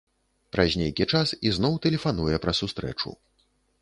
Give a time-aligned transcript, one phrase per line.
[0.55, 3.09] Праз нейкі час ізноў тэлефануе пра сустрэчу.